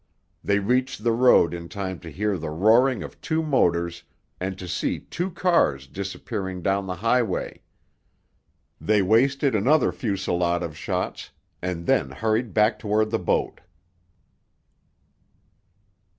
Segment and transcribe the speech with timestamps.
[0.43, 4.01] They reached the road in time to hear the roaring of two motors
[4.39, 7.61] and to see two cars disappearing down the highway.
[8.79, 11.29] They wasted another fusillade of shots,
[11.61, 13.61] and then hurried back toward the boat.